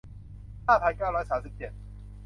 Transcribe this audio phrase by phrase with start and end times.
[0.67, 1.71] ห้าพันเก้าร้อยสามสิบเจ็ด